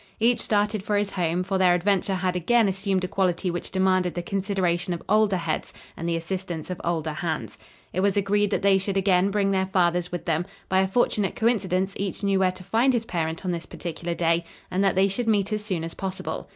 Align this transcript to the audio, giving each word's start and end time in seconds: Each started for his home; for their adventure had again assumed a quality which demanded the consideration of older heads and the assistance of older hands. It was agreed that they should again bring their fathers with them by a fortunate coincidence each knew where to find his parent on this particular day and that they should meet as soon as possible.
Each 0.19 0.39
started 0.41 0.81
for 0.81 0.97
his 0.97 1.11
home; 1.11 1.43
for 1.43 1.59
their 1.59 1.75
adventure 1.75 2.15
had 2.15 2.35
again 2.35 2.67
assumed 2.67 3.03
a 3.03 3.07
quality 3.07 3.51
which 3.51 3.69
demanded 3.69 4.15
the 4.15 4.23
consideration 4.23 4.95
of 4.95 5.03
older 5.07 5.37
heads 5.37 5.75
and 5.95 6.07
the 6.07 6.15
assistance 6.15 6.71
of 6.71 6.81
older 6.83 7.13
hands. 7.13 7.59
It 7.93 7.99
was 7.99 8.17
agreed 8.17 8.49
that 8.49 8.63
they 8.63 8.79
should 8.79 8.97
again 8.97 9.29
bring 9.29 9.51
their 9.51 9.67
fathers 9.67 10.11
with 10.11 10.25
them 10.25 10.47
by 10.69 10.79
a 10.79 10.87
fortunate 10.87 11.35
coincidence 11.35 11.93
each 11.97 12.23
knew 12.23 12.39
where 12.39 12.51
to 12.51 12.63
find 12.63 12.93
his 12.93 13.05
parent 13.05 13.45
on 13.45 13.51
this 13.51 13.67
particular 13.67 14.15
day 14.15 14.43
and 14.71 14.83
that 14.83 14.95
they 14.95 15.07
should 15.07 15.27
meet 15.27 15.53
as 15.53 15.63
soon 15.63 15.83
as 15.83 15.93
possible. 15.93 16.49